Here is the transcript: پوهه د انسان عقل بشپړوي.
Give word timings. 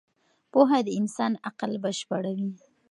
پوهه 0.51 0.79
د 0.85 0.87
انسان 0.99 1.31
عقل 1.47 1.71
بشپړوي. 1.83 2.51